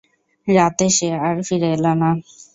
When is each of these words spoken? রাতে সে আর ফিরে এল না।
রাতে 0.47 0.87
সে 0.97 1.09
আর 1.27 1.35
ফিরে 1.47 1.69
এল 1.75 1.85
না। 2.01 2.09